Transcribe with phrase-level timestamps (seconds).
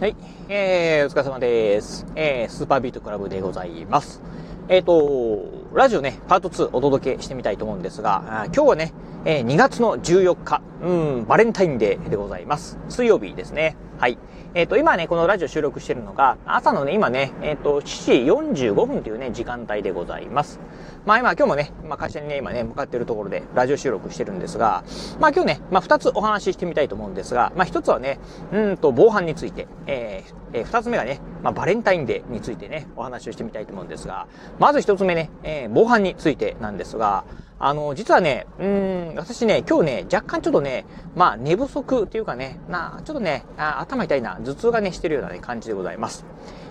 [0.00, 0.14] はい。
[0.48, 2.06] えー、お疲れ様です。
[2.14, 4.22] えー、スーパービートクラブでございます。
[4.68, 8.94] えっ、ー、と、ラジオね、パート2お届けしてみたいと思うんですが、今日はね、
[9.26, 12.78] えー、2月の14日、うん、バレンタインデーでございます。
[12.88, 13.76] 水曜日ですね。
[13.98, 14.16] はい。
[14.54, 20.60] えっ、ー、と、今ね、このラジオ収録してるのが、朝のね、今ね、えっ、ー、と、7時45分というね、時間帯でございます。
[21.04, 24.84] まあ今、今日もね、まあ会社にね、今ね、向かっているところで、ラジオ収録してるんですが、
[25.18, 28.20] まあ今日ね、まあ二つお話ししてみたいと思うんですが、まあ一つはね、
[28.52, 34.28] うんと、防犯について、えー、えー、二つ目がね、まあバレンタインデーについてね、お話をしてみたいと思うんですが、
[34.60, 37.24] まず一つ目ね、えー、防犯についてなんですが、
[37.60, 40.86] あの、実はね、うん、私ね、今日ね、若干ちょっとね、
[41.16, 46.24] まあ、寝不足っていうかね、な、ちょっとね、あ頭痛いな、頭痛がね、してるようなね、感じでございます。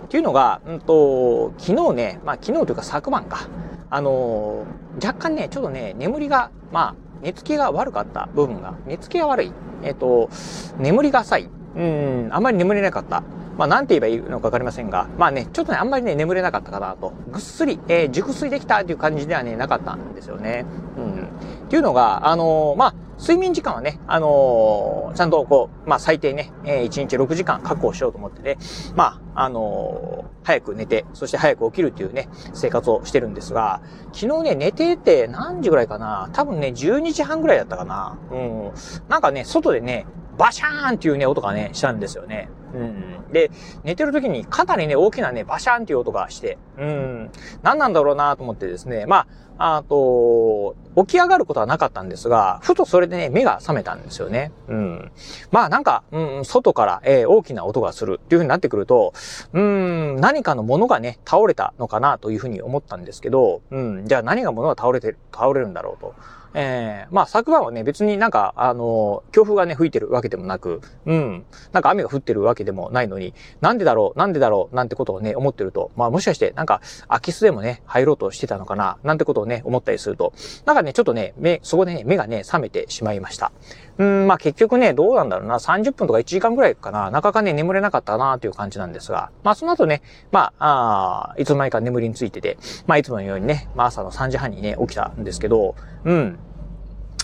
[0.05, 3.49] っていうのが、うんと、昨日ね、まあ、昨日というか昨晩か、
[3.89, 4.65] あの
[5.03, 9.51] 若干ね、ちょっとね、眠りが、まあ、寝つきが悪かった部分が、寝つきが悪い。
[9.83, 10.29] えっ、ー、と、
[10.77, 11.49] 眠りが浅い。
[11.75, 13.23] うん、あんまり眠れなかった。
[13.57, 17.13] まあ、なんて言えばいいのかわかりませんが、まあね、ちょっとね、あんまりね、眠れなかったかなと。
[17.31, 20.65] ぐっすり、えー、熟睡できたっていう感じではね、なかったんですよね。
[20.97, 21.23] うん。
[21.65, 28.57] っていうのが、あのー、まあ、睡眠時間はね、あのー、ちゃんとこう、まあ、最低ね、えー、1日6時間確保しようと思ってね、
[28.95, 33.81] まあ、あのー、早く寝て、そして早く起きるっていうね、生活をしてるんですが、
[34.13, 38.71] 昨日ね、寝てて何時ぐらいかな多分ね、12時半ぐらいだったかなうん。
[39.09, 40.05] なんかね、外でね、
[40.37, 42.49] バシャーンっていうね、音がね、したんですよね。
[42.73, 43.17] うん。
[43.31, 43.51] で、
[43.83, 47.31] 寝てる時にかなりね、大きなね、バシャンっていう音がして、うん。
[47.63, 49.27] 何なんだろうなと思ってですね、まあ、
[49.59, 54.51] あと、起き上がることはなかったんですが、ふとそれでね、目が覚めたんですよね。
[54.67, 55.11] うん。
[55.51, 59.13] まあなんか、うん、外から、えー、大きな音がするっていう風になってくると、
[59.53, 66.15] うん、何かのものがね、倒れたのかなという風に思ったんですけど、うん、じゃあ何が物が倒れてる、倒れるんだろうと。
[66.53, 80.33] ええー、まあ昨晩はね、別になんか、あの、強風がね、吹いてるわけでもなく、うん、なんか雨が降ってるわけでもないのに、なんでだろう、なんでだろう、なんてことをね、思ってると、まあもしかして、なんか、空き巣でもね、入ろうとしてたのかな、なんてことをね、思ったりすると、
[80.65, 83.51] なんかね、ちょっとね、目、そこでね、目がね、覚めてしまいました。
[83.97, 95.75] うん、まあ結局ね、どうなんだろうな、30分とか1時間ぐらいかな、なかなかね、眠れなかったなという感じなんですが、まあその後ね、まあ、あいつの間にか眠りについてて、まあいつものようにね、まあ朝の3時半にね、起きたんですけど、
[96.05, 96.39] うん、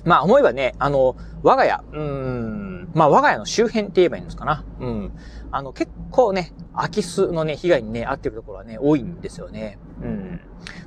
[0.04, 4.66] まあ思えばね、あの、我が家、うん、まあ我が家の周辺って言えばいいんですかな。
[4.80, 5.12] うん。
[5.54, 9.78] あの、結構ね、空き巣のね、被害にね、遭ってるところはね、多いんですよね。
[10.02, 10.42] うん。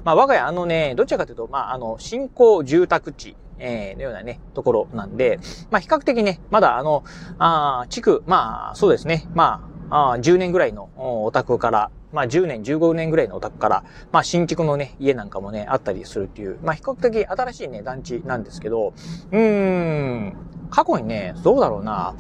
[0.05, 5.39] まあ我が家、あのね、どちらかというと、まああの、新興住宅地、えー、のようなね、ところなんで、
[5.71, 7.05] まあ比較的ね、まだあの、
[7.39, 18.95] あ地区、まあそうですね、まあ、あ10年ぐらいのお宅から、まあ10年、15年ぐらいのお宅から、まあ新築のね、家なんかもね、あったりするっていう、まあ比較的新しいね、団地なんですけど、
[19.31, 20.37] うーん、
[20.71, 22.17] 過去にね、どうだろうな、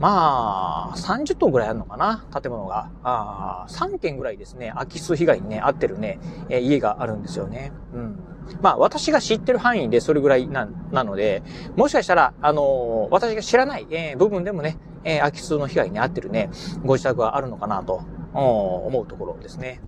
[0.00, 2.90] まあ、30棟ぐらいあるのかな建物が。
[3.02, 7.72] あ3軒ぐらいですね、空き巣被害にね、合ってるね、えー、家があるんですよね。
[7.92, 8.18] うん。
[8.62, 11.42] まあ、私が知ってる範囲でそれぐらいな、なので、
[11.76, 16.50] もしかしたら、あのー、私が知らない、えー、部分でもね、えー、空き巣の被害に遭ってるね、
[16.84, 19.80] ご自宅があるのかなと、思うところですね。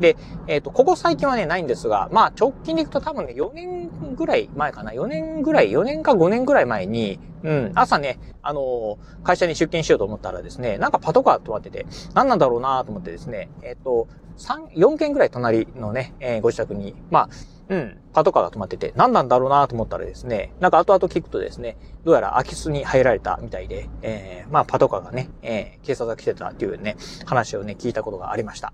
[0.00, 0.16] で、
[0.46, 14.08] えっ、と、ここ最近はね、ないんですが、まあ、直近でいくと多分ね、4年ぐらい前かな？4年ぐらい、4年か5年ぐらい前に、うん、朝ね、あのー、会社に出勤しようと思ったらですね、なんかパトカー止まってて、何なんだろうなと思ってですね、えっ、ー、と、
[14.38, 17.28] 3、4件ぐらい隣のね、えー、ご自宅に、まあ、
[17.68, 28.72] うん、パトカーが止まってて、何なんだろうなと思ったらですね、なんか後々聞くとですね、どうやら空き巣に入られたみたいで、えー、まあパトカーがね、えー、警察が来てたっていうね、話をね、聞いたことがありました。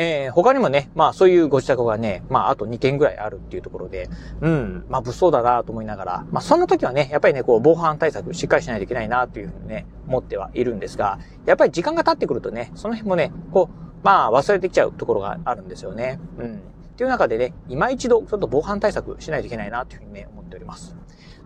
[0.00, 4.08] えー、他にもね、まあそういうご自宅がね、まああと2件ぐらいあるっていうところで、
[4.40, 16.20] うん、まあ物騒だなと思いながら、まあそんな時はね、やっぱりね、こう防犯対策しっかりしないといけないなというふうにね、思ってはいるんですが、やっぱり時間が経ってくるとね、その辺もね、こう、まあ忘れてきちゃうところがあるんですよね。
[16.38, 16.54] うん。
[16.54, 16.58] っ
[16.96, 20.94] ていう中でね、今一度ちょっと防犯対策しないといけないなというふうにね、思っております。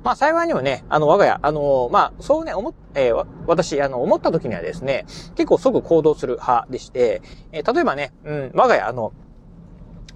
[0.04, 5.04] まあ幸いにもね、あの、我が家、あの、まあ、そうね、思、えー、私、あの、思った時にはですね、
[5.36, 7.22] 結構即行動する派でして、
[7.52, 9.12] えー、例えばね、うん、我が家、あの、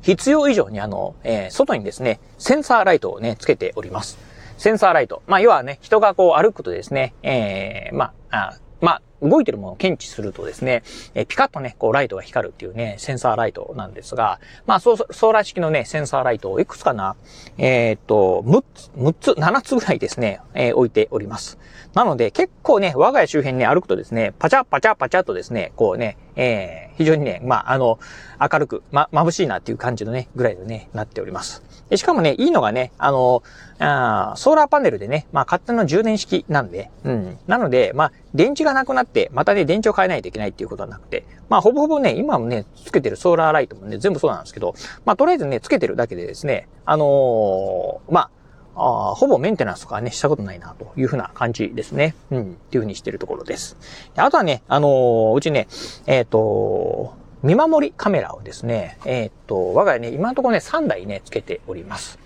[0.02, 4.18] 必要以上にあの、えー、外にですね、センサーライトをね、つけております。
[4.58, 5.22] センサーライト。
[5.26, 10.82] まあ、要はね、人がこう歩くとですね、えー、ま、あまあ、動いてるものを検知するとですね、
[11.14, 17.16] えピカッとね、こうライトが光るっていうね、センサーライトなんですが、まあ、ソーラー式のね、センサーライトをいくつかな、
[17.58, 21.58] えー、っと、6つ、6つ、7つぐらいですね、えー、置いております。
[21.94, 27.98] なので、結構ね、我が家周辺ね、歩くとですね、パチャパチャパチャとですね、こうね、えー、非常にね、まあ、あの、
[28.38, 31.62] 明るく、ま、眩しいなっていう感じのね、ぐらいでね、なっております。
[31.88, 33.42] でしかもね、いいのがね、あの、
[33.78, 37.38] あソーラーパネルでね、まあ勝手の充電式なんで、うん。
[37.46, 44.74] なので、まあ、電池がなくなって、またね、電池を変えないといけないっていうことはなくて、まあ、ほぼほぼね、今もね、つけてるソーラーライトもね、全部そうなんですけど、
[45.04, 48.30] まあ、とりあえずね、つけてるだけでですね、あのー、まあ、
[48.78, 52.14] あほぼメンテナンスとかね、したことないな、というふうな感じですね。
[52.30, 53.76] うん、っていうふうにしてるところです。
[54.14, 55.66] であとはね、あのー、うちね、
[56.06, 57.14] えっ、ー、と
[57.46, 62.18] 見守りカメラをですね、えっ、と、我が家ね、今のところね、3台ね、つけております。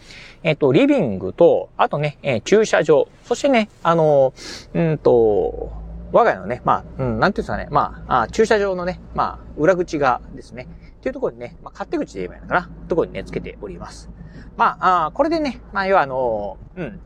[0.43, 4.33] えっ、と、リビングと、あとね、え駐車場、そしてね、あの
[4.73, 5.73] うんと、
[6.11, 10.67] 我が家のね、まあ、うん、なんていうんですかね、まあ、あ駐車場のね、まあ、裏口がですね、
[10.99, 14.09] っていうところにね、まあ、勝手口で言えばいいのかな、ところにね、つけております。
[14.57, 17.01] まあ、あこれでね、まあ、要はあのうん、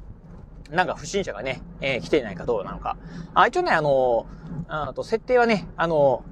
[0.70, 2.96] なんか不審者がね、えー、来ていないかどうなのか。
[3.34, 4.26] あ、一応ね、あの
[4.69, 6.25] あと、設定はね、あの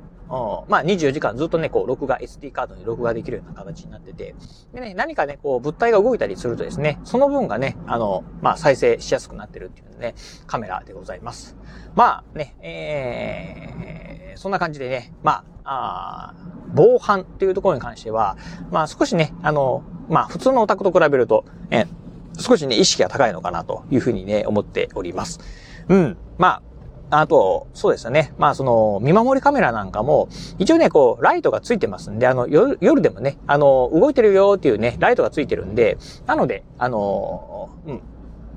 [0.68, 4.34] まあ、24時間ずっとね、こう、録画、SD カードに録画できるような形になってて、
[4.72, 10.14] でね、何かね、こう、物体が動いたりするとですね、その分がね、あの、まあ、再生しやすくなってるっていうね、
[10.46, 11.56] カメラでございます。
[11.94, 16.34] まあ、ね、えー、そんな感じでね、まあ、あ
[16.74, 18.36] 防犯っていうところに関しては、
[18.70, 21.84] まあ、少しね、あの、まあ、普通のオタクと比べると、え
[22.38, 25.40] 少しね、意識が高いのかなというふうにね、思っております。
[25.88, 26.16] うん。
[26.38, 26.62] まあ、
[27.14, 28.32] あと、そうですよね。
[28.38, 30.28] まあ、その、見守りカメラなんかも、
[30.58, 38.00] 一応ね、こう、ライトがついてますんで、あの、夜、夜でもね、あの、動いてるよっていうね、ライトがついてるんで、なので、あの、うん、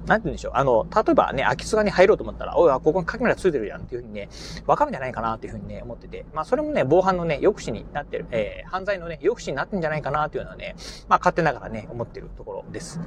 [0.08, 0.52] なんて言うんでしょう。
[0.56, 4.30] あの、例えばね、空き巣がに入ろうと思ったら、おい、ここにカメラついてるやんっていうふうにね、
[4.66, 6.26] わかるんじゃないかなっていうふうにね、思ってて。
[6.34, 10.76] まあ、それもね、防犯のね、抑止になってる、えー、犯罪のね、抑止になってんじゃないかなっていうのはね、
[11.10, 13.02] まあ、勝手ながらね、思ってるところです。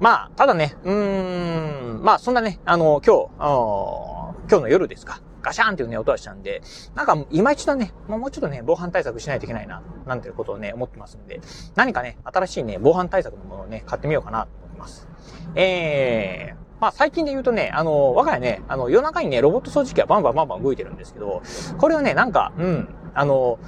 [0.00, 4.19] まあ、ただね、うーん、まあ、そんなね、あの、今日、
[4.50, 5.20] 今日の夜ですか。
[5.42, 6.60] ガシャンっていうね、音がしたんで、
[6.96, 11.40] なんか、今一度ね、もうちょっとね、防犯対策しないといけないな、なんていうことをね、思ってますんで、
[11.76, 15.06] 何かね、新しいね、防犯対策のものをね、買ってみようかなと思います。
[15.54, 21.42] えー、まあ最近で言うとね、あの、我が家ね、あの、夜中にね、ロボット掃除機がバンバンバンバン動いてるんですけど、
[21.78, 23.60] これをね、なんか、うん、あの、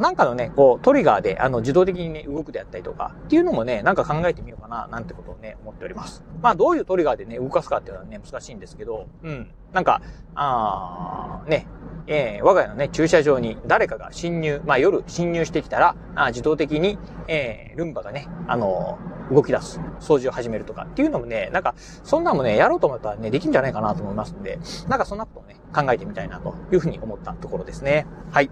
[0.00, 6.24] なんかのね、こう、トリガーで、あの、自動的にね、動くであったりとか、っていうのもね、なんか考えてみようかな、なんてことをね、思っております。
[6.42, 9.52] まあ、どういうトリガーでね、動かすかっていうのはね、難しいんですけど、うん。
[9.72, 10.00] なんか、
[10.34, 11.66] あー、ね、
[12.06, 16.98] えー、我が家のね、駐車場に誰かが侵入、まあ夜侵入してきたら、あ自動的に、
[17.28, 24.58] えー、ルンバがね、あのー、動き出す、掃除を始めるとかっていうのもね、なんか、そんなもね、やろうと思ったらね、できるんじゃないかなと思いますんで、
[24.88, 28.06] なんかそんなことをね、考えてみたいなというふうに思ったところですね。
[28.32, 28.50] はい。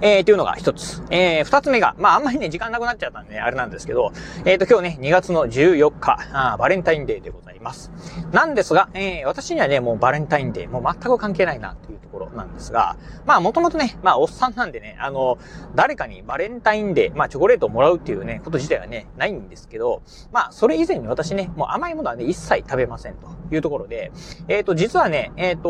[0.00, 1.02] えー、というのが一つ。
[1.10, 4.12] えー、二つ目が、まあ、あんまりね、時間なくなっちゃったんでね、あれなんですけど、
[4.44, 7.90] えーと、今日ね、2月の14日、あバレンタインデーでございます。
[8.32, 12.96] なんですが、えー、私にはね、もうバレンタインデー、もう全く関係ないな、というところなんですが、
[13.26, 15.38] まあ、もともとね、まあ、おっさんなんでね、あの、
[15.74, 20.02] 誰かにバレンタインデー、まあ、チョコレートをもらうっていうね、こと自体はね、ないんですけど、
[20.32, 24.12] まあ、それ以前に私ね、もう甘いものはね、一切食べませんというところで、
[24.48, 25.68] えっ、ー、と、実はね、えっ、と、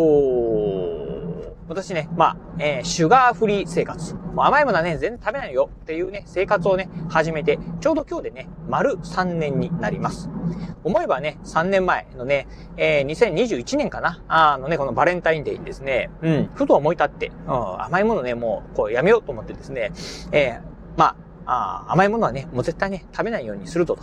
[1.68, 4.14] 私ね、まあ、えー、シュガーフリー生活。
[4.14, 10.30] もう甘いものはね、全然食べないよっていうね、生活をね、始めて、ちょうど今日でね、丸3年になります。
[10.82, 12.48] 思えばね、3年前のね、
[12.78, 19.92] えー、2021年かなあのね、このバレンタインデーにですね、うん、ふと思い立って、うん、甘いものね、もう、こう、やめようと思ってですね、
[20.32, 20.60] えー、
[20.96, 24.02] まあ、あ甘いものはね、もう絶対ね、食べないようにするとと。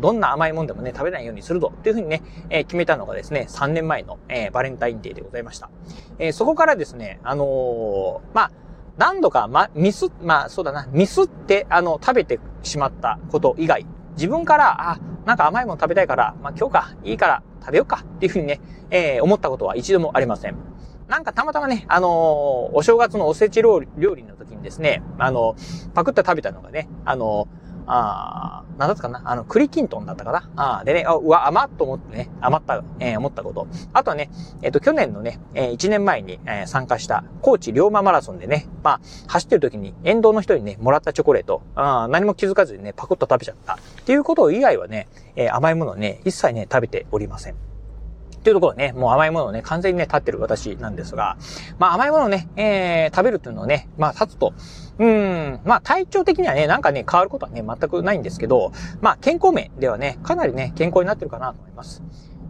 [0.00, 1.68] どんな甘いもんでもね、食べないようにすると。
[1.68, 5.70] っていうふうにね、え、決めたのがですね、3年前の、え、バレンタインデーでございました。
[6.18, 8.50] え、そこからですね、あの、まあ、
[8.98, 20.56] 何度か、ま、ミス、まあ、そうだな、ミスって、あの、食べてしまったこと以外、自分から、あ、なんか甘いもの食べたいから、まあ、今日か、いいから食べようかっていうふうにね、えー、思ったことは一度もありません。
[21.08, 22.10] なんかたまたまね、あのー、
[22.72, 23.88] お正月のおせち料理
[24.22, 27.59] の時にですね、あのー、パクって食べたのがね、あのー
[27.92, 29.22] あなんだったかな？
[29.24, 30.78] あの、栗きんとんだったかな？
[30.80, 33.66] あでね、うわ、甘っと思ってね、余った、えー、思ったこと。
[33.92, 34.30] あとはね、
[34.62, 43.74] えっ、ー、と、去年のね、えー、1年前に、えー、参加した高知龍馬マラソンでね、まあ、走ってる時に沿道の人にね、もらったチョコレート、あ何も気づかずにね、パクッと食べちゃった。
[43.74, 47.69] っていうこと以外はね、えー、甘いものね、一切ね、食べておりません。
[48.40, 51.36] っていうところね、もう甘いものをね、完全にね、立ってる私なんですが、
[51.78, 54.54] まあ甘いものをね、えー、食べるっていうのをね、まあ立つと、
[54.98, 62.02] うん、まあ体調的にはね、なんかね、変わることはね、全くないんですけど、まあ健康面ではね、かなりね、健康になってるかなと思います。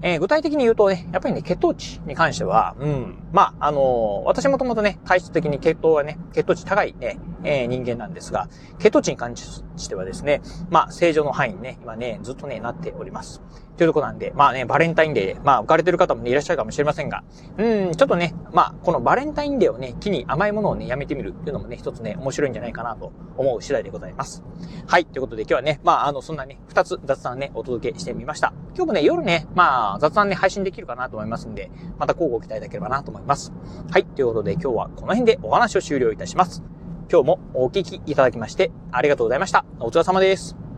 [0.02, 13.42] えー、具体的に言うとね、やっぱりね、血糖値に関しては、うん、まあ、あのー、私もともとね、体質的に血糖はね、血糖値高いね、えー、人間なんですが、血糖値に関してはですね、まあ、正常の範囲にね、今ね、ずっとね、なっております。
[13.76, 17.24] というとこなんで、まあね、バレンタインデー、まあ、浮かれてる方もね、いらっしゃるかもしれませんが、
[17.56, 24.42] うん、ちょっとね、まあ、このバレンタインデーをね、機に甘いものをね、やめてみるっていうのもね、一つね、面白いんじゃないかなと思う次第でございます。
[24.86, 28.52] はい、ということで今日はね、まあ、あの、そんなね、二つ雑談ね、お届けしてみました。
[28.74, 33.52] 今日もね、夜ね、まあ、雑談ね、配信できるかなと思いますんで、また交互期待いただければなと思いますいます。
[33.90, 36.62] はい、ということで今日はこの辺でお話を終了いたします。
[37.10, 39.64] 今日もお聞きいただきましてありがとうございました。
[39.80, 40.69] お疲れ様です。